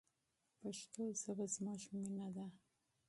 پښتو 0.59 1.01
ژبه 1.21 1.45
زموږ 1.55 1.81
مینه 1.97 2.27
ده. 2.35 2.45